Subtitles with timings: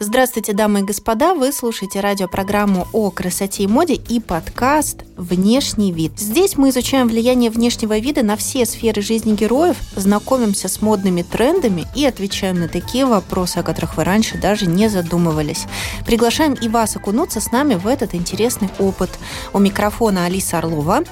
[0.00, 1.34] Здравствуйте, дамы и господа!
[1.34, 6.12] Вы слушаете радиопрограмму о красоте и моде и подкаст «Внешний вид».
[6.16, 11.84] Здесь мы изучаем влияние внешнего вида на все сферы жизни героев, знакомимся с модными трендами
[11.96, 15.66] и отвечаем на такие вопросы, о которых вы раньше даже не задумывались.
[16.06, 19.10] Приглашаем и вас окунуться с нами в этот интересный опыт.
[19.52, 21.02] У микрофона Алиса Орлова,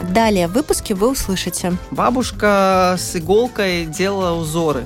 [0.00, 1.76] Далее в выпуске вы услышите.
[1.90, 4.84] Бабушка с иголкой делала узоры.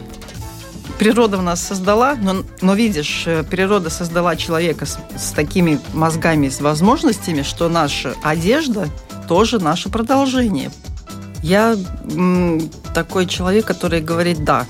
[0.98, 6.48] Природа в нас создала, но, но видишь, э, природа создала человека с, с такими мозгами,
[6.48, 8.88] с возможностями, что наша одежда
[9.28, 10.70] тоже наше продолжение.
[11.42, 11.76] Я
[12.14, 14.66] м, такой человек, который говорит «да».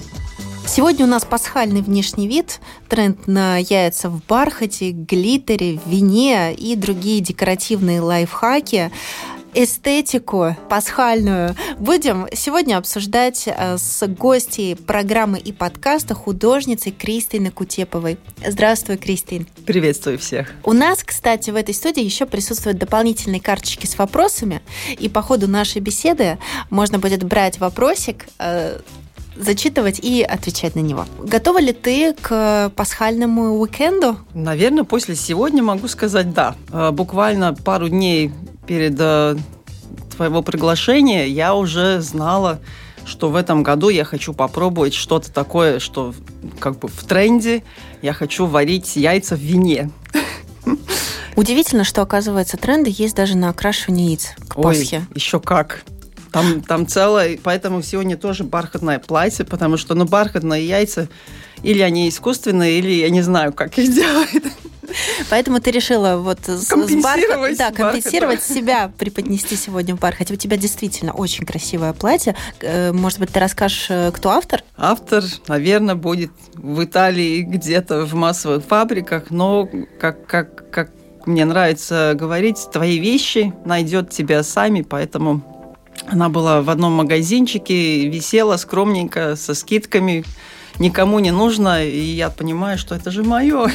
[0.66, 7.20] Сегодня у нас пасхальный внешний вид, тренд на яйца в бархате, глиттере, вине и другие
[7.20, 8.90] декоративные лайфхаки
[9.54, 18.18] эстетику пасхальную будем сегодня обсуждать э, с гостьей программы и подкаста художницей Кристиной Кутеповой.
[18.46, 19.46] Здравствуй, Кристин.
[19.66, 20.52] Приветствую всех.
[20.64, 24.62] У нас, кстати, в этой студии еще присутствуют дополнительные карточки с вопросами,
[24.98, 26.38] и по ходу нашей беседы
[26.70, 28.78] можно будет брать вопросик, э,
[29.36, 31.06] зачитывать и отвечать на него.
[31.18, 34.16] Готова ли ты к пасхальному уикенду?
[34.34, 36.54] Наверное, после сегодня могу сказать да.
[36.70, 38.32] Э, буквально пару дней
[38.66, 39.36] перед э,
[40.16, 42.60] твоего приглашения я уже знала,
[43.04, 46.14] что в этом году я хочу попробовать что-то такое, что
[46.58, 47.62] как бы в тренде.
[48.00, 49.90] Я хочу варить яйца в вине.
[51.34, 55.06] Удивительно, что, оказывается, тренды есть даже на окрашивание яиц к Ой, Пасхе.
[55.14, 55.82] еще как.
[56.32, 61.08] Там, там целое, поэтому сегодня тоже бархатное платье, потому что, ну, бархатные яйца,
[61.62, 64.44] или они искусственные, или я не знаю, как их делают.
[65.30, 70.34] Поэтому ты решила вот компенсировать, с бархат, да, компенсировать себя, преподнести сегодня в бархате.
[70.34, 72.36] У тебя действительно очень красивое платье.
[72.60, 74.62] Э, может быть, ты расскажешь, э, кто автор?
[74.76, 79.68] Автор, наверное, будет в Италии где-то в массовых фабриках, но
[79.98, 80.90] как, как, как
[81.26, 85.51] мне нравится говорить, твои вещи найдет тебя сами, поэтому
[86.08, 90.24] она была в одном магазинчике, висела скромненько, со скидками,
[90.78, 93.70] никому не нужно, и я понимаю, что это же мое.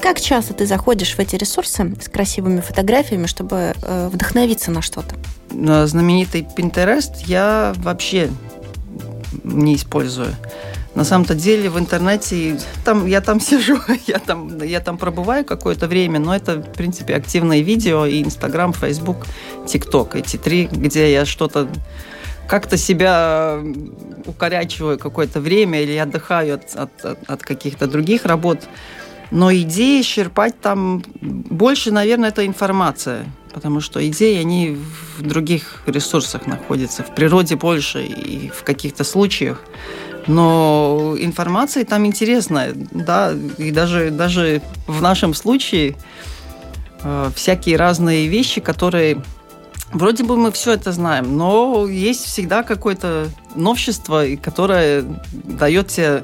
[0.00, 5.14] Как часто ты заходишь в эти ресурсы с красивыми фотографиями, чтобы э, вдохновиться на что-то?
[5.50, 8.28] На знаменитый Pinterest я вообще
[9.44, 10.34] не использую.
[10.94, 15.86] На самом-то деле в интернете там, я там сижу, я там, я там пробываю какое-то
[15.86, 19.26] время, но это, в принципе, активные видео и Инстаграм, Фейсбук,
[19.66, 20.16] ТикТок.
[20.16, 21.68] Эти три, где я что-то
[22.46, 23.60] как-то себя
[24.26, 28.60] укорячиваю какое-то время или отдыхаю от, от, от каких-то других работ.
[29.30, 33.24] Но идеи черпать там больше, наверное, это информация.
[33.54, 34.76] Потому что идеи, они
[35.18, 37.02] в других ресурсах находятся.
[37.02, 39.62] В природе больше и в каких-то случаях.
[40.26, 45.96] Но информация там интересная, да, и даже, даже в нашем случае
[47.02, 49.22] э, всякие разные вещи, которые
[49.92, 56.22] Вроде бы мы все это знаем, но есть всегда какое-то новшество, которое дает тебе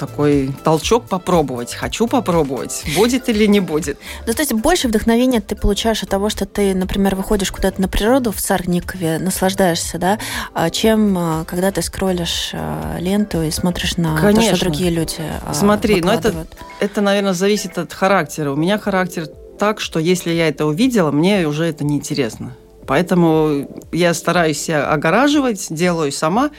[0.00, 1.74] такой толчок попробовать.
[1.74, 3.98] Хочу попробовать, будет или не будет.
[4.26, 7.88] Ну, то есть больше вдохновения ты получаешь от того, что ты, например, выходишь куда-то на
[7.88, 10.18] природу в Сарникове, наслаждаешься, да,
[10.54, 14.50] а чем а, когда ты скроллишь а, ленту и смотришь на Конечно.
[14.50, 15.20] то, что другие люди
[15.52, 16.46] Смотри, но это,
[16.80, 18.50] это, наверное, зависит от характера.
[18.52, 19.26] У меня характер
[19.58, 22.56] так, что если я это увидела, мне уже это неинтересно.
[22.86, 26.50] Поэтому я стараюсь себя огораживать, делаю сама,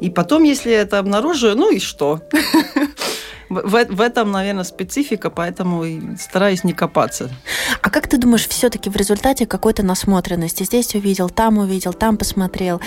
[0.00, 2.22] и потом, если это обнаруживаю, ну и что?
[3.50, 5.84] В, в этом, наверное, специфика, поэтому
[6.20, 7.30] стараюсь не копаться.
[7.82, 10.62] А как ты думаешь, все-таки в результате какой-то насмотренности?
[10.62, 12.80] Здесь увидел, там увидел, там посмотрел.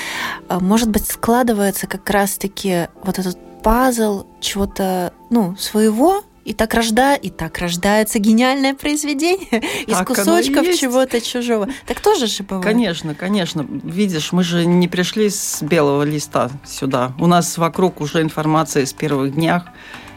[0.48, 7.16] А, может быть, складывается как раз-таки вот этот пазл чего-то, ну, своего, и так, рожда...
[7.16, 9.48] и так рождается гениальное произведение
[9.88, 11.68] из так кусочков чего-то чужого.
[11.86, 12.66] Так тоже же бывает.
[12.66, 13.66] Конечно, конечно.
[13.84, 17.14] Видишь, мы же не пришли с белого листа сюда.
[17.20, 19.66] У нас вокруг уже информация с первых днях.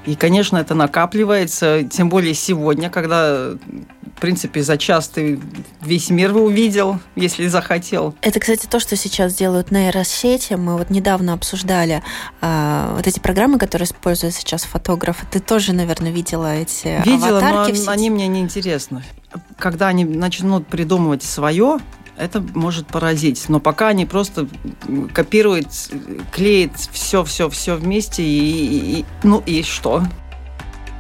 [0.07, 3.55] И, конечно, это накапливается, тем более сегодня, когда
[4.17, 5.39] в принципе, за час ты
[5.83, 8.15] весь мир увидел, если захотел.
[8.23, 10.55] Это, кстати, то, что сейчас делают нейросети.
[10.55, 12.03] Мы вот недавно обсуждали
[12.41, 15.27] э, вот эти программы, которые используют сейчас фотографы.
[15.31, 19.03] Ты тоже, наверное, видела эти видела, аватарки но они мне не интересны.
[19.59, 21.79] когда они начнут придумывать свое,
[22.19, 23.49] это может поразить.
[23.49, 24.49] Но пока они просто
[25.13, 25.69] копируют,
[26.33, 30.03] клеят все-все-все вместе, и, и, ну и что?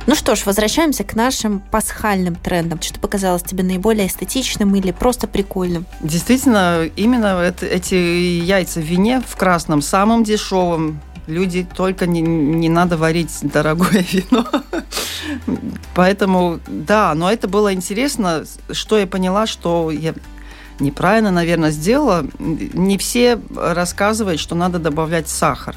[0.06, 2.80] Ну что ж, возвращаемся к нашим пасхальным трендам.
[2.80, 5.84] Что показалось тебе наиболее эстетичным или просто прикольным?
[6.00, 11.00] Действительно, именно это, эти яйца в вине в красном, самым дешевым.
[11.26, 14.46] Люди только не, не надо варить дорогое вино.
[15.96, 20.14] Поэтому, да, но это было интересно, что я поняла, что я
[20.78, 22.26] неправильно, наверное, сделала.
[22.38, 25.75] Не все рассказывают, что надо добавлять сахар.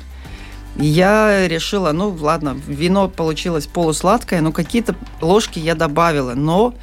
[0.75, 6.36] Я решила, ну ладно, вино получилось полусладкое, но какие-то ложки я добавила.
[6.36, 6.74] Но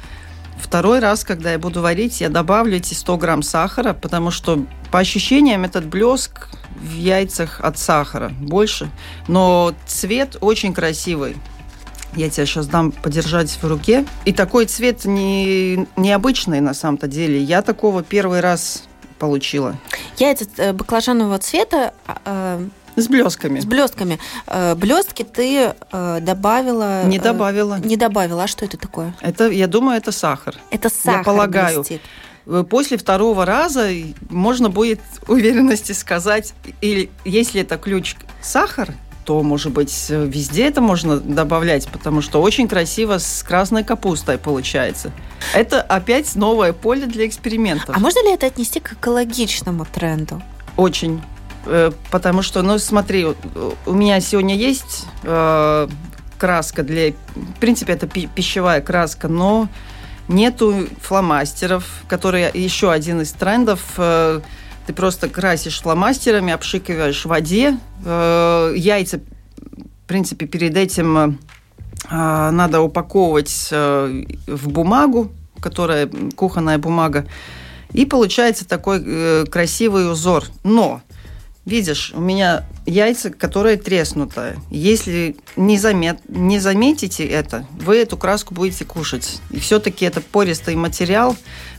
[0.59, 4.99] второй раз, когда я буду варить, я добавлю эти 100 грамм сахара, потому что по
[4.99, 6.49] ощущениям этот блеск
[6.79, 8.89] в яйцах от сахара больше.
[9.27, 11.35] Но цвет очень красивый.
[12.15, 14.05] Я тебе сейчас дам подержать в руке.
[14.25, 17.41] И такой цвет не, необычный на самом-то деле.
[17.41, 18.83] Я такого первый раз
[19.19, 19.75] получила.
[20.17, 22.59] Яйца э, баклажанового цвета а,
[22.95, 23.59] э, с блестками.
[23.59, 24.19] С блестками.
[24.47, 27.03] Э, блестки ты добавила.
[27.03, 27.79] Не добавила.
[27.79, 28.43] Не добавила.
[28.43, 29.15] А что это такое?
[29.21, 30.55] Это, я думаю, это сахар.
[30.71, 31.19] Это сахар.
[31.19, 31.83] Я полагаю.
[31.83, 32.01] Блестит.
[32.69, 33.89] После второго раза
[34.29, 38.93] можно будет уверенности сказать, или если это ключ сахар,
[39.27, 45.11] то, может быть, везде это можно добавлять, потому что очень красиво с красной капустой получается.
[45.53, 47.93] Это опять новое поле для экспериментов.
[47.93, 50.41] А можно ли это отнести к экологичному тренду?
[50.77, 51.21] Очень.
[51.65, 53.27] Э, потому что, ну, смотри,
[53.85, 55.89] у меня сегодня есть э,
[56.37, 57.11] краска для...
[57.11, 59.67] В принципе, это пищевая краска, но
[60.29, 64.39] нету фломастеров, которые еще один из трендов э,
[64.87, 67.77] ты просто красишь фломастерами, обшикиваешь в воде.
[68.05, 71.31] Э, яйца, в принципе, перед этим э,
[72.09, 77.27] надо упаковывать э, в бумагу, которая кухонная бумага.
[77.91, 80.45] И получается такой красивый узор.
[80.63, 81.01] Но
[81.67, 84.55] Видишь, у меня яйца, которые треснутые.
[84.71, 89.41] Если не, замет, не заметите это, вы эту краску будете кушать.
[89.51, 91.35] И все-таки это пористый материал,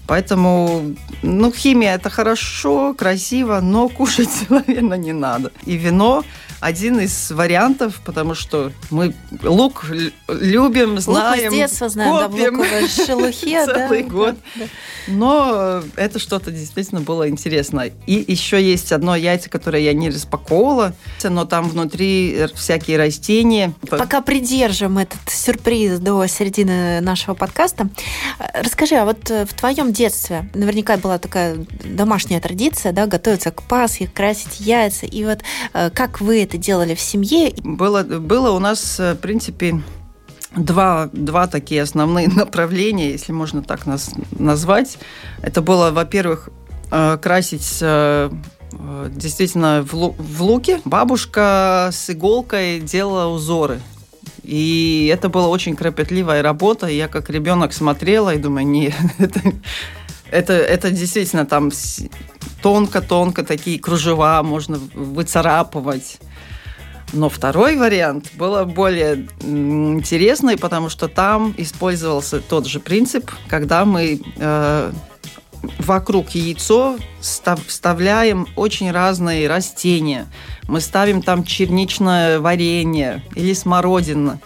[0.09, 5.53] поэтому, ну, химия это хорошо, красиво, но кушать, наверное, не надо.
[5.67, 6.25] И вино
[6.61, 9.87] один из вариантов, потому что мы лук
[10.29, 14.37] любим, знаем, лук с детства знаем, копим да, в шелухе, целый да, год.
[14.57, 14.67] Да, да.
[15.09, 17.91] Но это что-то действительно было интересно.
[18.07, 23.73] И еще есть одно яйцо, которое я не распаковывала, но там внутри всякие растения.
[23.89, 27.89] Пока придержим этот сюрприз до середины нашего подкаста,
[28.55, 34.09] расскажи, а вот в твоем детстве наверняка была такая домашняя традиция, да, готовиться к Пасхе,
[34.13, 35.41] красить яйца, и вот
[35.73, 37.53] э, как вы это делали в семье?
[37.63, 39.83] Было, было у нас, э, в принципе,
[40.57, 44.99] два, два такие основные направления, если можно так нас назвать.
[45.43, 46.49] Это было, во-первых,
[46.91, 48.31] э, красить э,
[49.11, 50.81] действительно в луке.
[50.85, 53.81] Бабушка с иголкой делала узоры.
[54.43, 56.87] И это была очень кропотливая работа.
[56.87, 59.41] Я как ребенок смотрела и думаю, нет, это,
[60.31, 61.71] это, это действительно там
[62.63, 66.19] тонко-тонко такие кружева можно выцарапывать.
[67.13, 74.21] Но второй вариант был более интересный, потому что там использовался тот же принцип, когда мы
[74.37, 74.93] э,
[75.79, 80.27] вокруг яйцо вставляем очень разные растения.
[80.69, 84.41] Мы ставим там черничное варенье или смородина.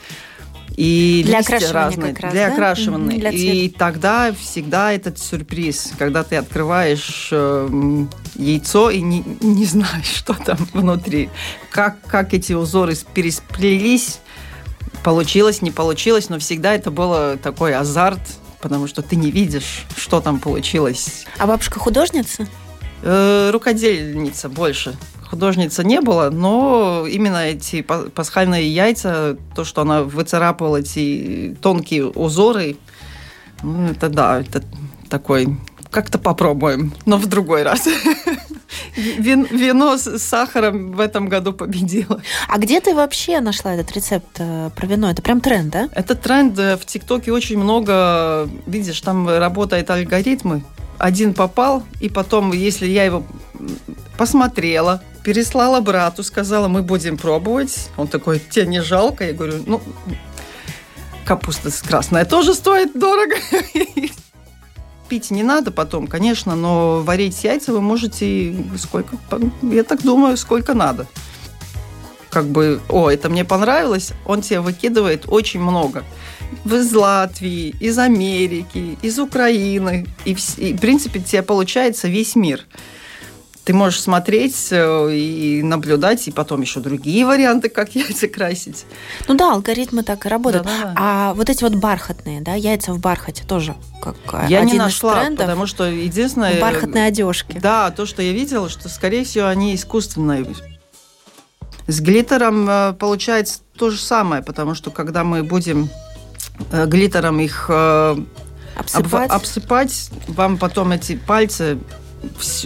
[0.76, 2.52] И для листья разные, раз, для да?
[2.52, 3.18] окрашивания.
[3.18, 10.06] Для и тогда всегда этот сюрприз, когда ты открываешь э, яйцо и не, не знаешь,
[10.16, 11.30] что там внутри,
[11.70, 14.20] как, как эти узоры пересплелись,
[15.04, 18.20] получилось, не получилось, но всегда это было такой азарт,
[18.60, 21.26] потому что ты не видишь, что там получилось.
[21.38, 22.46] А бабушка художница?
[23.02, 24.96] Э, рукодельница больше
[25.32, 32.76] художница не было, но именно эти пасхальные яйца, то, что она выцарапывала эти тонкие узоры,
[33.62, 34.62] ну, это да, это
[35.08, 35.56] такой
[35.90, 37.88] как-то попробуем, но в другой раз.
[38.96, 42.20] Вин, вино с сахаром в этом году победило.
[42.48, 45.10] А где ты вообще нашла этот рецепт э, про вино?
[45.10, 45.88] Это прям тренд, да?
[45.92, 46.58] Это тренд.
[46.58, 50.62] Э, в ТикТоке очень много, видишь, там работают алгоритмы.
[50.98, 53.24] Один попал, и потом, если я его
[54.18, 57.88] посмотрела, переслала брату, сказала, мы будем пробовать.
[57.96, 59.24] Он такой, тебе не жалко?
[59.24, 59.80] Я говорю, ну,
[61.24, 63.36] капуста красная тоже стоит дорого.
[65.12, 69.18] Пить не надо потом, конечно, но варить яйца вы можете сколько,
[69.60, 71.06] я так думаю, сколько надо.
[72.30, 76.02] Как бы, о, это мне понравилось, он тебе выкидывает очень много.
[76.64, 80.06] из Латвии, из Америки, из Украины.
[80.24, 82.64] И, и в принципе, тебе получается весь мир
[83.64, 88.84] ты можешь смотреть э, и наблюдать, и потом еще другие варианты, как яйца красить.
[89.28, 90.64] Ну да, алгоритмы так и работают.
[90.64, 90.94] Да, да.
[90.96, 94.16] А вот эти вот бархатные, да, яйца в бархате тоже как
[94.48, 95.46] Я один не нашла, из трендов.
[95.46, 96.60] потому что единственное...
[96.60, 97.58] Бархатные одежки.
[97.62, 100.46] Да, то, что я видела, что, скорее всего, они искусственные.
[101.86, 105.88] С глиттером э, получается то же самое, потому что когда мы будем
[106.72, 107.70] э, глиттером их
[108.74, 111.78] обсыпать, обсыпать вам потом эти пальцы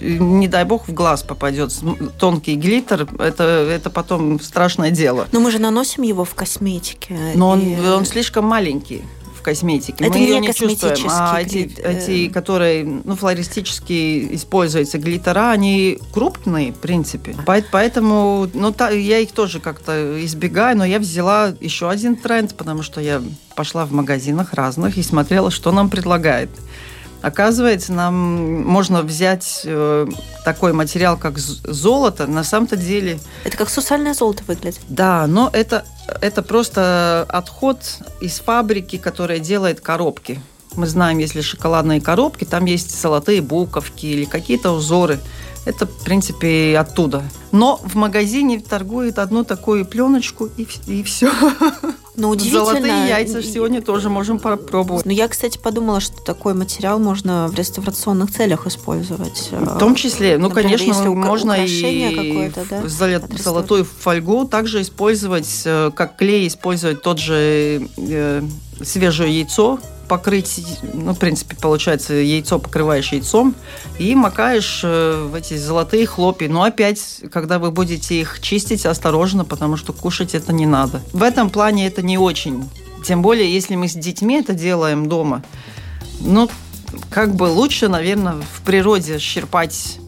[0.02, 1.72] не дай бог, в глаз попадет
[2.18, 5.26] тонкий глиттер, это, это потом страшное дело.
[5.32, 7.16] Но мы же наносим его в косметике.
[7.34, 7.76] Но и...
[7.76, 9.02] он, он слишком маленький
[9.38, 10.04] в косметике.
[10.04, 10.96] Это мы не ее не чувствуем.
[11.08, 11.98] А эти, э.
[11.98, 17.34] эти, которые ну, флористически используются глиттера, они крупные, в принципе.
[17.70, 22.82] Поэтому ну, та, я их тоже как-то избегаю, но я взяла еще один тренд, потому
[22.82, 23.22] что я
[23.54, 26.50] пошла в магазинах разных и смотрела, что нам предлагает.
[27.22, 30.06] Оказывается, нам можно взять э,
[30.44, 33.18] такой материал, как золото, на самом-то деле...
[33.44, 34.80] Это как сусальное золото выглядит?
[34.88, 35.84] Да, но это,
[36.20, 37.78] это просто отход
[38.20, 40.40] из фабрики, которая делает коробки.
[40.74, 45.18] Мы знаем, если шоколадные коробки, там есть золотые буковки или какие-то узоры.
[45.64, 47.24] Это, в принципе, оттуда.
[47.50, 51.32] Но в магазине торгует одну такую пленочку и, и все.
[52.16, 52.64] Но удивительно.
[52.64, 55.04] Золотые яйца сегодня тоже можем попробовать.
[55.04, 59.50] Но я, кстати, подумала, что такой материал можно в реставрационных целях использовать.
[59.50, 62.82] В том числе, ну, Например, конечно, можно и да?
[63.38, 68.42] золотую фольгу также использовать, э, как клей использовать тот же э,
[68.82, 70.60] свежее яйцо, покрыть,
[70.92, 73.54] ну, в принципе, получается, яйцо покрываешь яйцом
[73.98, 76.48] и макаешь э, в эти золотые хлопья.
[76.48, 81.02] Но опять, когда вы будете их чистить, осторожно, потому что кушать это не надо.
[81.12, 82.68] В этом плане это не очень.
[83.04, 85.42] Тем более, если мы с детьми это делаем дома.
[86.20, 86.48] Ну,
[87.10, 89.98] как бы лучше, наверное, в природе щерпать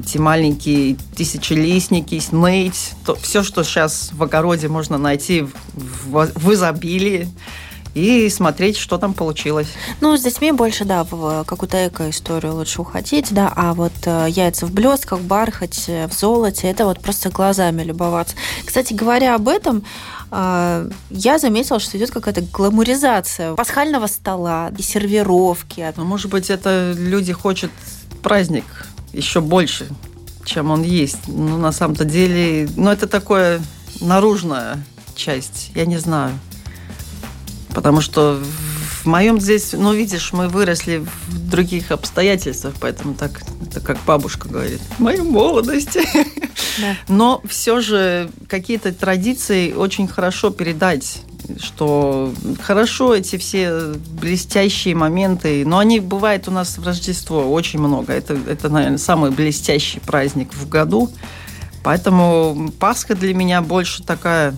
[0.00, 6.52] эти маленькие тысячелистники, сныть, то, все, что сейчас в огороде можно найти в, в, в
[6.52, 7.28] изобилии
[7.94, 9.68] и смотреть, что там получилось.
[10.00, 14.66] Ну, с детьми больше, да, в какую-то эко-историю лучше уходить, да, а вот э, яйца
[14.66, 18.34] в блестках, бархате, в золоте, это вот просто глазами любоваться.
[18.64, 19.84] Кстати говоря об этом,
[20.30, 25.92] э, я заметила, что идет какая-то гламуризация пасхального стола и сервировки.
[25.96, 27.70] Ну, может быть, это люди хотят
[28.22, 28.64] праздник
[29.12, 29.88] еще больше,
[30.44, 31.28] чем он есть.
[31.28, 33.60] Ну, на самом-то деле, ну, это такое
[34.00, 34.82] наружная
[35.14, 36.38] часть, я не знаю.
[37.74, 38.40] Потому что
[39.02, 44.48] в моем здесь, ну, видишь, мы выросли в других обстоятельствах, поэтому так, это как бабушка
[44.48, 46.00] говорит, в моей молодости.
[46.80, 46.96] Да.
[47.08, 51.22] Но все же какие-то традиции очень хорошо передать
[51.58, 58.12] что хорошо эти все блестящие моменты, но они бывают у нас в Рождество очень много.
[58.12, 61.10] Это, это наверное, самый блестящий праздник в году.
[61.82, 64.54] Поэтому Пасха для меня больше такая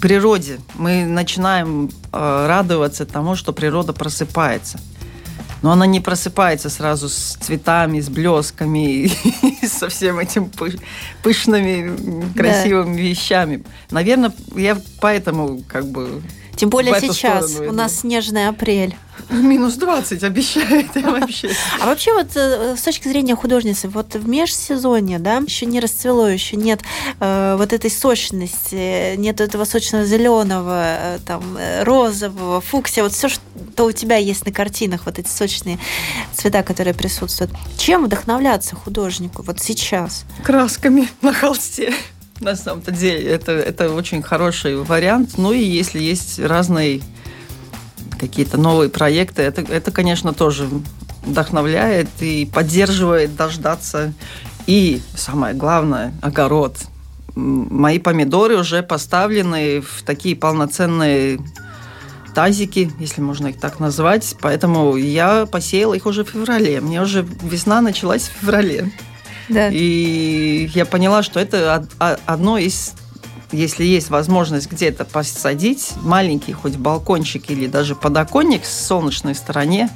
[0.00, 4.78] природе мы начинаем э, радоваться тому, что природа просыпается.
[5.60, 9.06] Но она не просыпается сразу с цветами, с блесками
[9.62, 10.50] и со всем этим
[11.22, 13.02] пышными, красивыми да.
[13.02, 13.64] вещами.
[13.90, 16.22] Наверное, я поэтому как бы
[16.58, 18.96] тем более сейчас у нас снежный апрель.
[19.30, 21.50] Минус 20 обещает вообще.
[21.80, 26.28] А вообще вот э, с точки зрения художницы, вот в межсезонье, да, еще не расцвело,
[26.28, 26.80] еще нет
[27.20, 33.28] э, вот этой сочности, нет этого сочного зеленого, э, там, э, розового, фуксия, вот все,
[33.28, 35.78] что у тебя есть на картинах, вот эти сочные
[36.32, 37.52] цвета, которые присутствуют.
[37.76, 40.24] Чем вдохновляться художнику вот сейчас?
[40.44, 41.92] Красками на холсте.
[42.40, 45.38] На самом-то деле это, это очень хороший вариант.
[45.38, 47.00] Ну и если есть разные
[48.18, 50.68] какие-то новые проекты, это, это, конечно, тоже
[51.24, 54.12] вдохновляет и поддерживает дождаться.
[54.66, 56.76] И самое главное, огород.
[57.34, 61.38] Мои помидоры уже поставлены в такие полноценные
[62.34, 64.36] тазики, если можно их так назвать.
[64.40, 66.80] Поэтому я посеяла их уже в феврале.
[66.80, 68.92] Мне уже весна началась в феврале.
[69.48, 69.68] Да.
[69.70, 71.86] И я поняла, что это
[72.26, 72.94] одно из
[73.50, 79.88] если есть возможность где-то посадить маленький хоть балкончик или даже подоконник с солнечной стороне,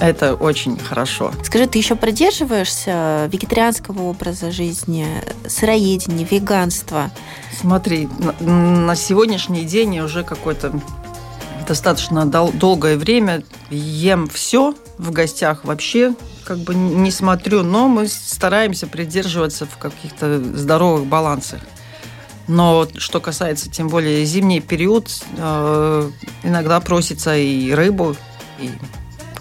[0.00, 1.32] это очень хорошо.
[1.42, 5.06] Скажи, ты еще придерживаешься вегетарианского образа жизни,
[5.46, 7.10] сыроедения, веганства?
[7.58, 10.80] Смотри, на, на сегодняшний день я уже какой-то
[11.66, 18.06] достаточно дол- долгое время ем все в гостях вообще как бы не смотрю, но мы
[18.06, 21.60] стараемся придерживаться в каких-то здоровых балансах.
[22.46, 25.08] Но что касается, тем более, зимний период,
[25.38, 26.10] э,
[26.42, 28.16] иногда просится и рыбу,
[28.60, 28.70] и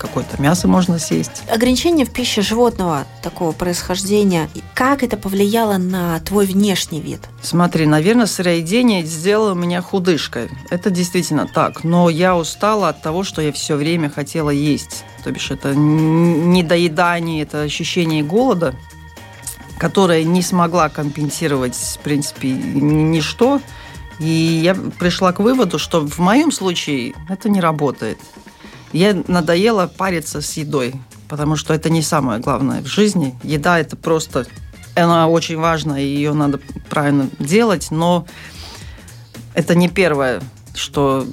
[0.03, 1.43] какое-то мясо можно съесть.
[1.49, 7.21] Ограничение в пище животного такого происхождения, как это повлияло на твой внешний вид?
[7.41, 10.49] Смотри, наверное, сыроедение сделало меня худышкой.
[10.69, 11.85] Это действительно так.
[11.85, 15.05] Но я устала от того, что я все время хотела есть.
[15.23, 18.75] То бишь это недоедание, это ощущение голода,
[19.77, 23.61] которое не смогла компенсировать, в принципе, ничто.
[24.19, 28.19] И я пришла к выводу, что в моем случае это не работает.
[28.93, 30.93] Я надоело париться с едой,
[31.27, 33.37] потому что это не самое главное в жизни.
[33.43, 34.45] Еда это просто,
[34.95, 36.59] она очень важна, и ее надо
[36.89, 38.27] правильно делать, но
[39.55, 40.41] это не первое,
[40.75, 41.25] что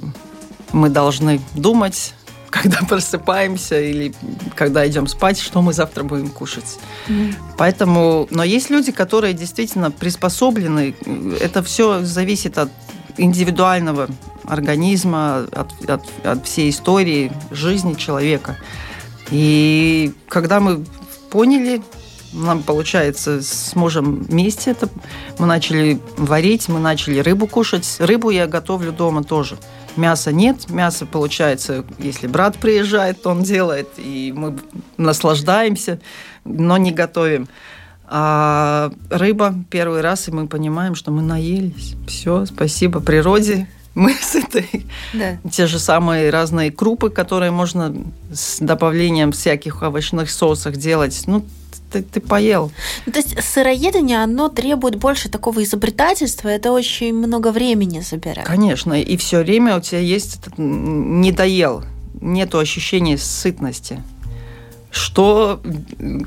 [0.73, 2.15] мы должны думать,
[2.49, 4.13] когда просыпаемся или
[4.55, 6.79] когда идем спать, что мы завтра будем кушать.
[7.07, 7.35] Mm.
[7.57, 10.95] Поэтому, но есть люди, которые действительно приспособлены.
[11.39, 12.69] Это все зависит от
[13.17, 14.07] индивидуального
[14.45, 18.57] организма, от, от, от всей истории жизни человека.
[19.29, 20.85] И когда мы
[21.29, 21.81] поняли,
[22.33, 24.89] нам, получается, с мужем вместе это,
[25.37, 27.97] мы начали варить, мы начали рыбу кушать.
[27.99, 29.57] Рыбу я готовлю дома тоже.
[29.97, 34.57] Мяса нет, мясо, получается, если брат приезжает, то он делает, и мы
[34.95, 35.99] наслаждаемся,
[36.45, 37.49] но не готовим.
[38.13, 41.95] А рыба первый раз, и мы понимаем, что мы наелись.
[42.07, 43.69] Все, спасибо природе.
[43.95, 45.37] Мы с этой да.
[45.49, 47.95] те же самые разные крупы, которые можно
[48.33, 51.23] с добавлением всяких овощных соусов делать.
[51.25, 51.45] Ну,
[51.89, 52.73] ты, ты поел.
[53.05, 58.45] Ну, то есть сыроедение, оно требует больше такого изобретательства, это очень много времени забирает.
[58.45, 61.85] Конечно, и все время у тебя есть этот недоел,
[62.19, 64.01] нету ощущения сытности
[64.91, 65.61] что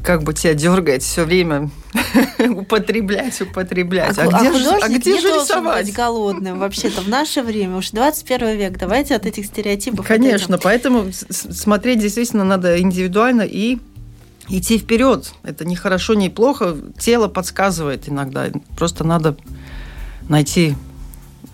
[0.02, 1.70] как бы тебя дергает все время
[2.38, 4.18] употреблять, употреблять.
[4.18, 5.86] А, а, где, а же, а где же рисовать?
[5.86, 8.78] быть голодным вообще-то в наше время, уж 21 век.
[8.78, 10.06] Давайте от этих стереотипов.
[10.06, 13.78] Конечно, поэтому смотреть действительно надо индивидуально и
[14.48, 15.32] идти вперед.
[15.42, 16.76] Это не хорошо, не плохо.
[16.98, 18.46] Тело подсказывает иногда.
[18.76, 19.36] Просто надо
[20.28, 20.74] найти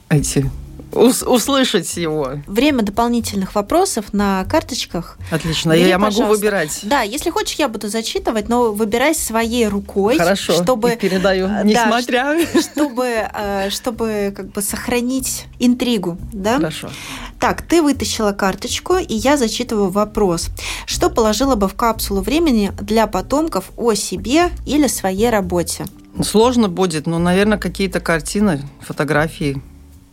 [0.09, 0.49] эти
[0.93, 2.33] ус услышать его.
[2.47, 5.19] Время дополнительных вопросов на карточках.
[5.31, 6.23] Отлично, Бери, я пожалуйста.
[6.23, 6.81] могу выбирать.
[6.83, 10.19] Да, если хочешь, я буду зачитывать, но выбирай своей рукой.
[10.19, 12.37] Хорошо, чтобы, передаю, несмотря.
[12.53, 16.19] Да, чтобы, э, чтобы как бы сохранить интригу.
[16.33, 16.57] Да?
[16.57, 16.91] Хорошо.
[17.39, 20.51] Так, ты вытащила карточку, и я зачитываю вопрос.
[20.87, 25.85] Что положила бы в капсулу времени для потомков о себе или своей работе?
[26.23, 29.63] Сложно будет, но, наверное, какие-то картины, фотографии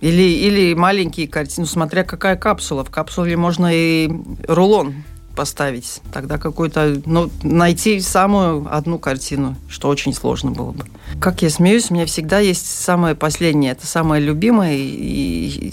[0.01, 2.83] или, или маленькие картины, ну, смотря какая капсула.
[2.83, 4.09] В капсуле можно и
[4.47, 5.03] рулон
[5.35, 6.01] поставить.
[6.11, 10.85] Тогда какую-то, ну, найти самую одну картину, что очень сложно было бы.
[11.19, 14.75] Как я смеюсь, у меня всегда есть самое последнее, это самое любимое.
[14.75, 15.71] И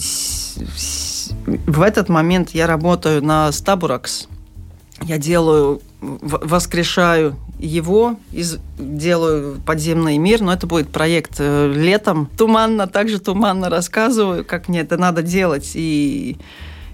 [1.46, 4.28] в этот момент я работаю на Стабуракс.
[5.02, 5.80] Я делаю,
[6.20, 12.28] воскрешаю его, из, делаю подземный мир, но это будет проект э, летом.
[12.36, 15.72] Туманно, также туманно рассказываю, как мне это надо делать.
[15.74, 16.36] И,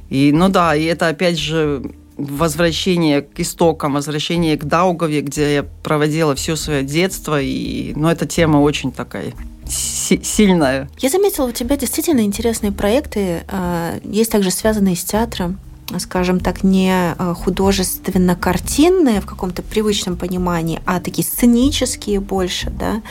[0.09, 1.83] и ну да, и это опять же
[2.17, 7.41] возвращение к истокам, возвращение к Даугаве, где я проводила все свое детство.
[7.41, 9.33] И, ну, эта тема очень такая
[9.67, 10.89] сильная.
[10.99, 15.59] Я заметила, у тебя действительно интересные проекты, а, есть также связанные с театром
[15.99, 23.03] скажем так, не э, художественно-картинные в каком-то привычном понимании, а такие сценические больше, да,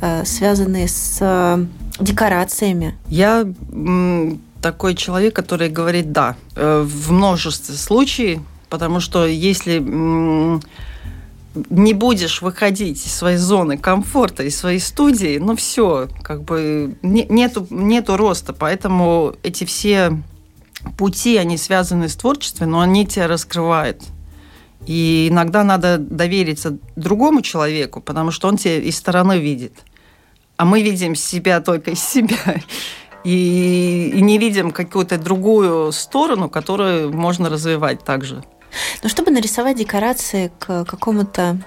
[0.00, 1.64] э, связанные с э,
[2.00, 2.94] декорациями.
[3.08, 3.46] Я
[4.60, 9.78] такой человек, который говорит «да» в множестве случаев, потому что если
[11.70, 17.66] не будешь выходить из своей зоны комфорта, из своей студии, ну все, как бы нету,
[17.70, 18.52] нету роста.
[18.52, 20.18] Поэтому эти все
[20.96, 24.02] пути, они связаны с творчеством, но они тебя раскрывают.
[24.86, 29.72] И иногда надо довериться другому человеку, потому что он тебя из стороны видит.
[30.56, 32.56] А мы видим себя только из себя.
[33.24, 38.44] И, и не видим какую-то другую сторону, которую можно развивать также.
[39.02, 41.58] Но чтобы нарисовать декорации к какому-то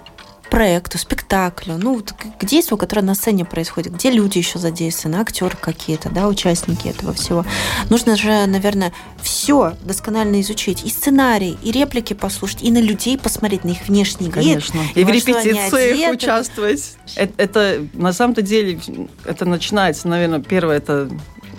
[0.50, 5.56] проекту, спектаклю, ну, вот к действию, которое на сцене происходит, где люди еще задействованы, актеры
[5.60, 7.46] какие-то, да, участники этого всего.
[7.90, 10.84] Нужно же, наверное, все досконально изучить.
[10.86, 14.36] И сценарий, и реплики послушать, и на людей посмотреть, на их внешний вид.
[14.36, 14.80] Конечно.
[14.96, 16.98] И, и в репетициях участвовать.
[17.16, 18.80] Это, это, на самом-то деле,
[19.26, 21.10] это начинается, наверное, первое, это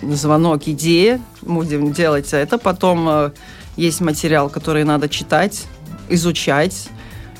[0.01, 2.57] звонок, идея, будем делать это.
[2.57, 3.31] Потом э,
[3.75, 5.65] есть материал, который надо читать,
[6.07, 6.89] изучать,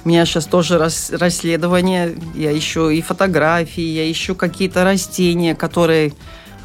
[0.06, 6.14] у меня сейчас тоже рас, расследование, я ищу и фотографии, я ищу какие-то растения, которые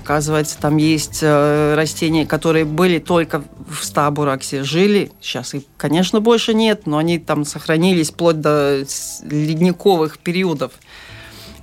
[0.05, 5.11] Оказывается, там есть э, растения, которые были только в Стабураксе, жили.
[5.19, 8.85] Сейчас их, конечно, больше нет, но они там сохранились вплоть до
[9.23, 10.73] ледниковых периодов.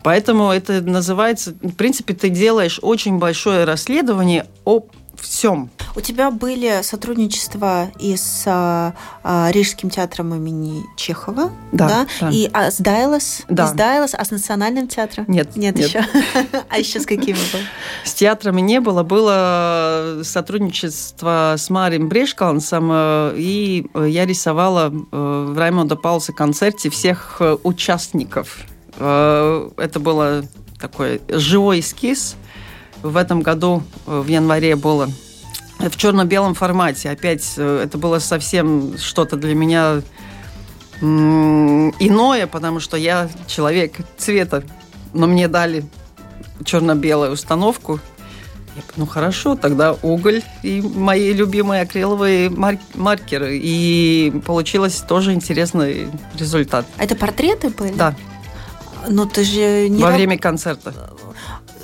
[0.02, 4.86] Поэтому это называется, в принципе, ты делаешь очень большое расследование о
[5.22, 5.70] всем.
[5.96, 12.08] У тебя были сотрудничества и с а, а, Рижским театром имени Чехова, да, да?
[12.20, 12.30] да.
[12.30, 13.68] и а, с Дайлас, да.
[13.68, 15.26] с Дайлас, а с Национальным театром?
[15.28, 15.88] Нет, нет, нет.
[15.88, 16.06] еще.
[16.70, 17.60] а еще с какими был?
[18.04, 25.58] С театрами не было, было сотрудничество с Марим Брешкалансом, э, и я рисовала э, в
[25.58, 28.66] Раймонда Паулса концерте всех э, участников.
[28.98, 30.44] Это было
[30.80, 32.36] такой живой эскиз–
[33.04, 35.10] в этом году э, в январе было
[35.80, 37.10] в черно-белом формате.
[37.10, 40.02] Опять э, это было совсем что-то для меня
[41.02, 44.64] иное, потому что я человек цвета,
[45.14, 45.84] но мне дали
[46.64, 48.00] черно-белую установку.
[48.76, 53.60] Я, ну хорошо, тогда уголь и мои любимые акриловые маркеры.
[53.62, 56.86] И получилось тоже интересный результат.
[56.98, 57.94] Это портреты были?
[57.94, 58.16] Да.
[59.10, 60.04] Но ты же не...
[60.04, 60.94] Во время концерта.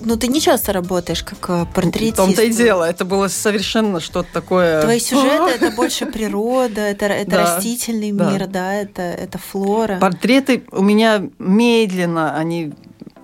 [0.07, 2.13] Ну, ты не часто работаешь как э, портретист.
[2.13, 2.85] В том-то и дело.
[2.85, 4.81] Это было совершенно что-то такое...
[4.81, 8.31] Твои сюжеты– это больше природа, это, это да, растительный да.
[8.31, 9.97] мир, да, это, это флора.
[9.99, 12.71] Портреты у меня медленно, они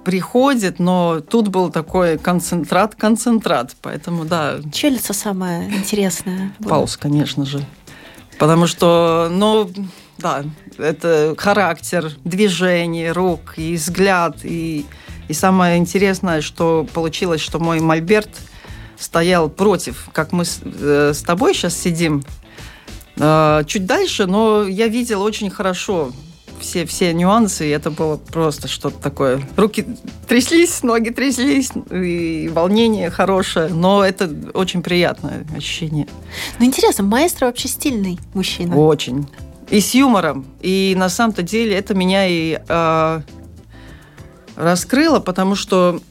[0.04, 4.58] приходят, но тут был такой концентрат-концентрат, поэтому да.
[4.74, 6.54] Чье лицо самое интересное?
[6.68, 7.64] Паус, конечно же.
[8.38, 9.70] Потому что, ну,
[10.18, 10.44] да,
[10.78, 14.86] это характер, движение рук и взгляд, и
[15.28, 18.30] и самое интересное, что получилось, что мой мольберт
[18.98, 22.24] стоял против, как мы с, э, с тобой сейчас сидим,
[23.18, 26.12] э, чуть дальше, но я видел очень хорошо
[26.64, 29.42] все, все нюансы, и это было просто что-то такое.
[29.56, 29.86] Руки
[30.28, 36.08] тряслись, ноги тряслись, и волнение хорошее, но это очень приятное ощущение.
[36.60, 38.76] Ну, интересно, маэстро вообще стильный мужчина.
[38.76, 39.28] Очень.
[39.70, 40.46] И с юмором.
[40.62, 43.22] И на самом-то деле это меня и э,
[44.56, 46.02] раскрыла, потому что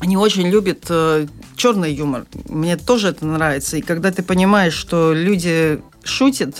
[0.00, 2.26] они очень любят э, черный юмор.
[2.48, 3.76] Мне тоже это нравится.
[3.76, 6.56] И когда ты понимаешь, что люди шутят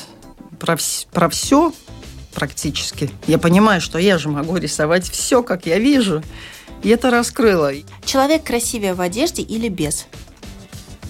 [0.59, 1.73] про, вс- про все
[2.35, 6.23] практически, я понимаю, что я же могу рисовать все, как я вижу.
[6.83, 7.73] И это раскрыло.
[8.05, 10.07] Человек красивее в одежде или без?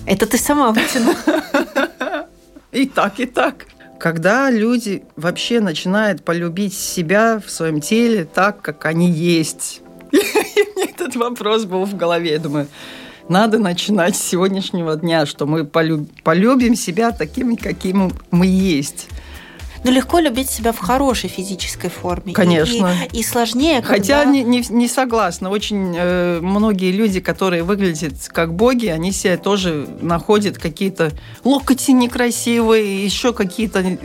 [0.06, 1.16] Это ты сама вытянула.
[2.72, 3.66] И так, и так.
[3.98, 9.80] Когда люди вообще начинают полюбить себя в своем теле так, как они есть,
[11.08, 12.32] этот вопрос был в голове.
[12.32, 12.68] Я думаю,
[13.28, 19.08] надо начинать с сегодняшнего дня, что мы полюб, полюбим себя такими, какими мы есть.
[19.84, 22.32] Но легко любить себя в хорошей физической форме.
[22.32, 22.92] Конечно.
[23.12, 23.94] И, и, и сложнее, когда...
[23.94, 25.50] Хотя не, не, не согласна.
[25.50, 31.12] Очень э, многие люди, которые выглядят как боги, они себя тоже находят какие-то
[31.44, 33.98] локоти некрасивые, еще какие-то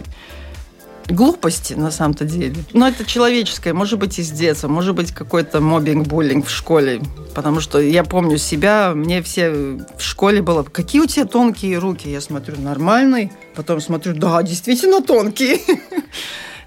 [1.09, 2.55] глупости на самом-то деле.
[2.73, 7.01] Но это человеческое, может быть, из детства, может быть, какой-то мобинг, буллинг в школе.
[7.33, 12.09] Потому что я помню себя, мне все в школе было, какие у тебя тонкие руки?
[12.09, 13.31] Я смотрю, нормальный.
[13.55, 15.59] Потом смотрю, да, действительно тонкие.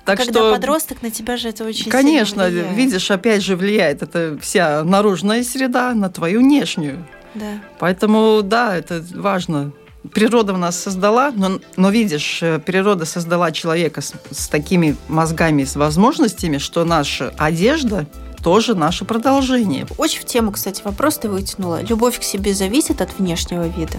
[0.05, 4.39] Так Когда что, подросток, на тебя же это очень Конечно, видишь, опять же влияет это
[4.41, 7.05] вся наружная среда на твою внешнюю.
[7.35, 7.61] Да.
[7.81, 9.73] Поэтому, да, это важно
[10.13, 15.65] природа у нас создала, но, но видишь, э, природа создала человека с, с такими мозгами,
[15.65, 18.07] с возможностями, что наша одежда
[18.43, 19.87] тоже наше продолжение.
[19.99, 21.83] Очень в тему, кстати, вопрос ты вытянула.
[21.83, 23.99] Любовь к себе зависит от внешнего вида?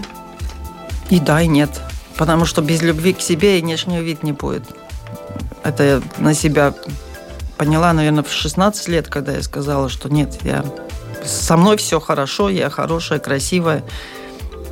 [1.10, 1.70] И да, и нет.
[2.16, 4.64] Потому что без любви к себе и внешнего вид не будет.
[5.62, 6.74] Это я на себя
[7.56, 10.64] поняла, наверное, в 16 лет, когда я сказала, что нет, я
[11.24, 13.84] со мной все хорошо, я хорошая, красивая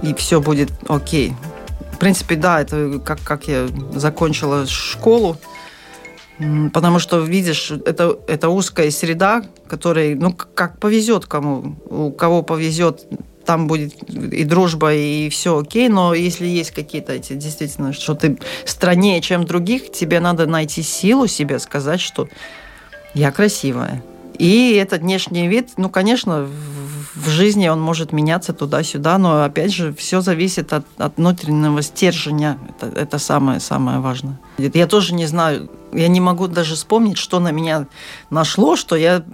[0.03, 1.35] и все будет окей.
[1.93, 5.39] В принципе, да, это как, как я закончила школу,
[6.73, 13.07] потому что, видишь, это, это узкая среда, которая, ну, как повезет кому, у кого повезет,
[13.47, 18.39] там будет и дружба, и все окей, но если есть какие-то эти, действительно, что ты
[18.65, 22.29] страннее, чем других, тебе надо найти силу себе сказать, что
[23.15, 24.03] я красивая.
[24.39, 26.47] И этот внешний вид, ну, конечно,
[27.17, 32.59] в жизни он может меняться туда-сюда, но опять же все зависит от, от внутреннего стержня.
[32.69, 34.39] Это, это самое самое важное.
[34.59, 37.87] Я тоже не знаю, я не могу даже вспомнить, что на меня
[38.29, 39.25] нашло, что я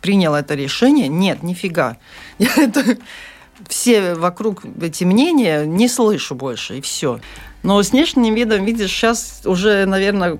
[0.00, 1.08] приняла это решение.
[1.08, 1.98] Нет, нифига.
[2.38, 2.96] Я это,
[3.66, 7.20] все вокруг эти мнения не слышу больше, и все.
[7.62, 10.38] Но с внешним видом, видишь, сейчас уже, наверное,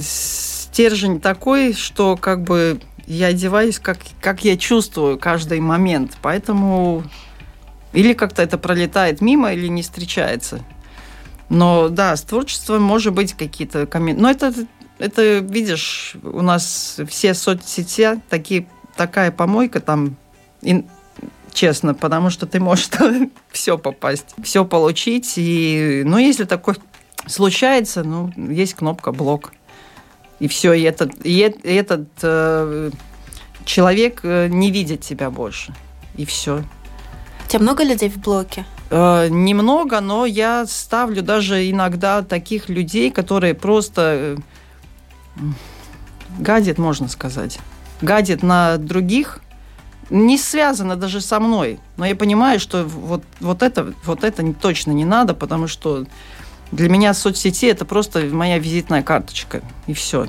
[0.00, 6.16] стержень такой, что как бы я одеваюсь, как, как я чувствую каждый момент.
[6.22, 7.04] Поэтому
[7.92, 10.64] Или как-то это пролетает мимо, или не встречается.
[11.48, 14.22] Но да, с творчеством может быть какие-то комменты.
[14.22, 14.54] Но это,
[14.98, 20.16] это, видишь, у нас все соцсети такие, такая помойка там,
[20.62, 20.84] и,
[21.52, 22.88] честно, потому что ты можешь
[23.50, 25.34] все попасть, все получить.
[25.36, 26.76] И, ну, если такое
[27.26, 29.52] случается, ну, есть кнопка блок.
[30.40, 32.90] И все, и этот, и этот э,
[33.64, 35.74] человек э, не видит тебя больше.
[36.16, 36.64] И все.
[37.46, 38.64] У тебя много людей в блоке?
[38.90, 44.36] Э, немного, но я ставлю даже иногда таких людей, которые просто
[45.36, 45.42] э,
[46.38, 47.58] гадят, можно сказать.
[48.00, 49.40] Гадят на других,
[50.08, 51.78] не связано даже со мной.
[51.96, 56.06] Но я понимаю, что вот, вот, это, вот это точно не надо, потому что
[56.72, 59.62] для меня соцсети это просто моя визитная карточка.
[59.86, 60.26] И все.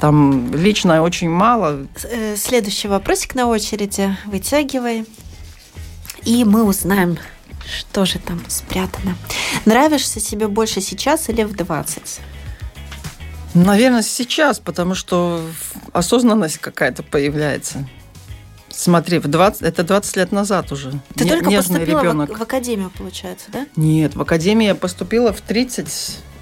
[0.00, 1.86] Там лично очень мало.
[2.04, 4.16] Э, следующий вопросик на очереди.
[4.26, 5.06] Вытягивай.
[6.24, 7.18] И мы узнаем,
[7.66, 9.16] что же там спрятано?
[9.64, 12.20] Нравишься себе больше сейчас или в 20?
[13.54, 15.42] Наверное, сейчас, потому что
[15.92, 17.86] осознанность какая-то появляется.
[18.80, 20.92] Смотри, в 20, это 20 лет назад уже.
[21.14, 22.30] Ты Не, только поступила ребенок.
[22.30, 23.66] В, в академию, получается, да?
[23.76, 25.86] Нет, в академию я поступила в 30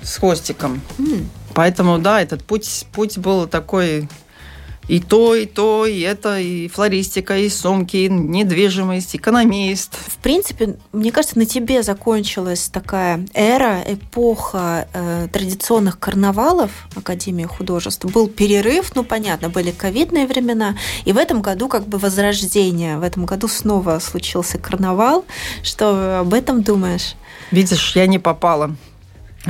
[0.02, 0.80] с хвостиком.
[0.98, 1.24] Mm.
[1.54, 4.08] Поэтому, да, этот путь, путь был такой
[4.88, 9.94] и то, и то, и это, и флористика, и сумки, и недвижимость, экономист.
[9.94, 18.06] В принципе, мне кажется, на тебе закончилась такая эра, эпоха э, традиционных карнавалов Академии художеств.
[18.06, 22.98] Был перерыв, ну, понятно, были ковидные времена, и в этом году как бы возрождение.
[22.98, 25.24] В этом году снова случился карнавал.
[25.62, 27.14] Что об этом думаешь?
[27.50, 28.74] Видишь, я не попала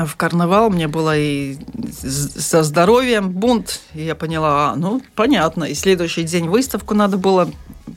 [0.06, 1.56] в карнавал, мне было и
[2.00, 3.80] со здоровьем бунт.
[3.94, 5.64] И я поняла, а, ну, понятно.
[5.64, 7.50] И следующий день выставку надо было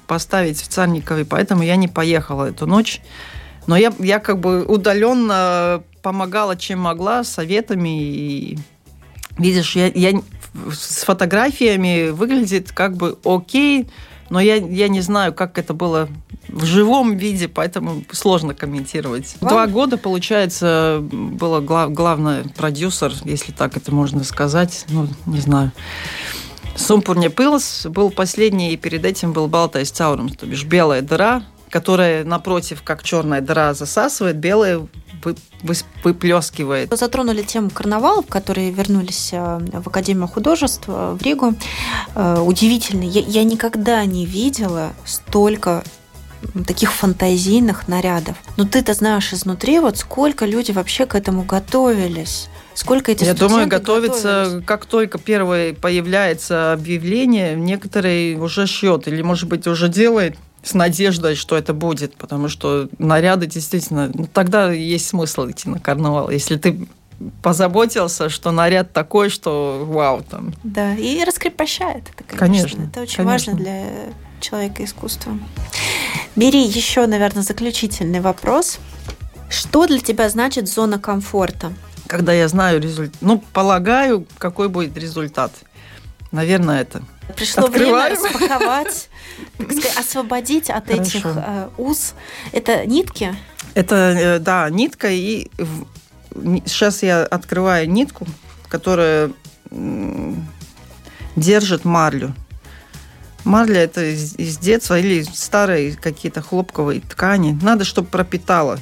[0.08, 3.02] поставить в Царникове, поэтому я не поехала эту ночь.
[3.68, 8.02] Но я, я как бы удаленно помогала, чем могла, советами.
[8.02, 8.60] И,
[9.38, 10.22] видишь, я, я
[10.72, 13.88] с фотографиями выглядит как бы окей,
[14.32, 16.08] но я, я не знаю, как это было
[16.48, 19.36] в живом виде, поэтому сложно комментировать.
[19.41, 19.50] Вам?
[19.50, 24.86] Два года, получается, было глав, главный продюсер, если так это можно сказать.
[24.88, 25.74] Ну, не знаю.
[26.78, 32.24] Сумпурне Пылс был последний, и перед этим был Балтайс Цаурум, то бишь белая дыра, которая
[32.24, 34.88] напротив, как черная дыра, засасывает, белая
[36.03, 36.89] выплескивает.
[36.89, 41.53] Вы затронули тему карнавалов, которые вернулись э, в Академию художеств э, в Ригу.
[42.15, 45.84] Э, удивительно, я, я никогда не видела столько
[46.67, 48.36] таких фантазийных нарядов.
[48.57, 52.49] Но ты-то знаешь изнутри, вот сколько люди вообще к этому готовились.
[52.73, 54.65] Сколько эти Я думаю, готовится, готовились?
[54.65, 61.36] как только первое появляется объявление, некоторые уже шьет или, может быть, уже делает с надеждой,
[61.36, 64.12] что это будет, потому что наряды действительно...
[64.13, 66.30] Ну, тогда есть смысл идти на карнавал.
[66.30, 66.88] Если ты
[67.41, 70.54] позаботился, что наряд такой, что вау там.
[70.63, 72.69] Да, и раскрепощает это, конечно.
[72.69, 73.54] конечно это очень конечно.
[73.54, 73.86] важно для
[74.39, 75.38] человека искусства.
[76.36, 78.80] Бери еще, наверное, заключительный вопрос.
[79.50, 81.74] Что для тебя значит зона комфорта?
[82.08, 85.52] Когда я знаю результат, ну, полагаю, какой будет результат.
[86.32, 87.04] Наверное, это.
[87.32, 88.15] Пришло Открываем.
[88.15, 89.10] время распаковать,
[89.60, 91.02] сказать, освободить от Хорошо.
[91.02, 92.13] этих э, уз.
[92.52, 93.36] Это нитки?
[93.74, 95.10] Это, э, да, нитка.
[95.10, 95.50] И
[96.65, 98.28] сейчас я открываю нитку,
[98.67, 99.32] которая
[101.36, 102.34] держит марлю.
[103.44, 107.58] Марля это из, из детства или старые какие-то хлопковые ткани.
[107.62, 108.80] Надо, чтобы пропитало.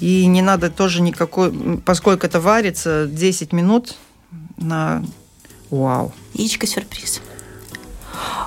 [0.00, 3.96] И не надо тоже никакой, поскольку это варится 10 минут
[4.56, 5.04] на...
[5.70, 6.12] Вау.
[6.34, 7.20] Яичко-сюрприз.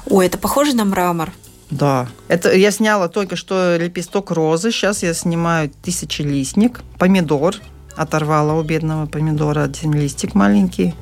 [0.10, 1.32] Ой, это похоже на мрамор.
[1.70, 2.08] Да.
[2.28, 4.72] Это я сняла только что лепесток розы.
[4.72, 6.82] Сейчас я снимаю тысячелистник.
[6.98, 7.56] Помидор.
[7.96, 10.96] Оторвала у бедного помидора один листик маленький.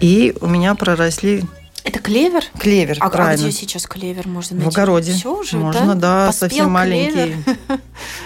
[0.00, 1.44] И у меня проросли
[1.86, 2.42] это клевер?
[2.58, 3.46] Клевер, а, правильно.
[3.46, 4.70] А где сейчас клевер можно найти?
[4.70, 5.12] В огороде.
[5.12, 7.36] Все уже, Можно, да, да совсем маленький.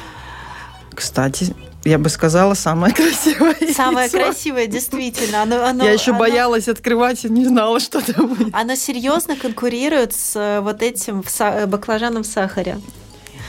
[0.95, 4.19] Кстати, я бы сказала, самое красивое Самое яйцо.
[4.25, 5.43] красивое, действительно.
[5.43, 6.21] Оно, оно, я еще оно...
[6.21, 8.55] боялась открывать и не знала, что это будет.
[8.55, 12.79] Оно серьезно конкурирует с э, вот этим э, баклажаном в сахаре.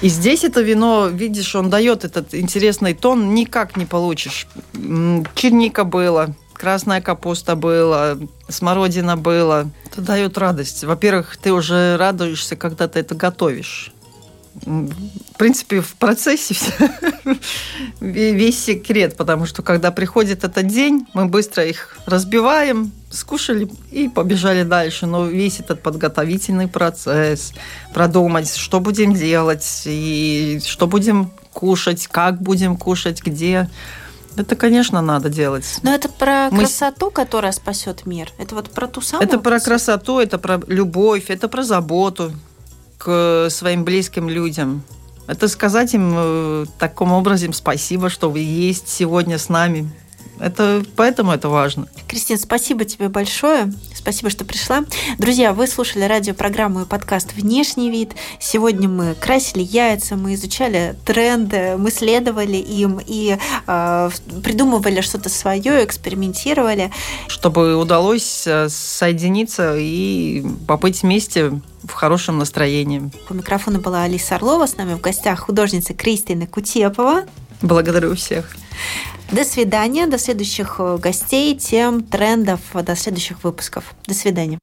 [0.02, 4.48] И здесь это вино, видишь, он дает этот интересный тон, никак не получишь.
[5.36, 8.17] Черника было, красная капуста была,
[8.48, 9.67] смородина была.
[9.86, 10.84] Это дает радость.
[10.84, 13.91] Во-первых, ты уже радуешься, когда ты это готовишь.
[14.54, 16.56] В принципе, в процессе
[18.00, 24.64] весь секрет, потому что когда приходит этот день, мы быстро их разбиваем, скушали и побежали
[24.64, 25.06] дальше.
[25.06, 27.54] Но весь этот подготовительный процесс,
[27.94, 33.70] продумать, что будем делать, и что будем кушать, как будем кушать, где.
[34.38, 35.66] Это, конечно, надо делать.
[35.82, 36.60] Но это про Мы...
[36.60, 38.32] красоту, которая спасет мир.
[38.38, 39.28] Это вот про ту самую.
[39.28, 42.32] Это про красоту, это про любовь, это про заботу
[43.04, 44.84] к своим близким людям.
[45.26, 49.90] Это сказать им э, таким образом спасибо, что вы есть сегодня с нами.
[50.40, 51.88] Это, поэтому это важно.
[52.08, 53.72] Кристина, спасибо тебе большое.
[53.94, 54.84] Спасибо, что пришла.
[55.20, 58.14] Друзья, вы слушали радиопрограмму и подкаст «Внешний вид».
[58.40, 64.10] Сегодня мы красили яйца, мы изучали тренды, мы следовали им и э,
[64.44, 66.92] придумывали что-то свое, экспериментировали.
[67.28, 73.12] Чтобы удалось э, соединиться и побыть вместе в хорошем настроении.
[73.28, 77.26] По микрофону была Алиса Орлова, с нами в гостях художница Кристина Кутепова.
[77.62, 78.56] Благодарю всех.
[79.32, 83.93] До свидания, до следующих э, гостей, тем, трендов, до следующих выпусков.
[84.06, 84.60] До свидания.